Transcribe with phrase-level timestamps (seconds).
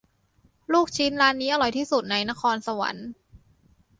[0.73, 3.07] ลูกชิ้นร้านนี้อร่อยที่สุดในนครสวรรค์